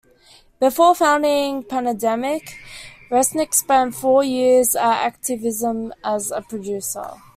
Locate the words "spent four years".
3.53-4.75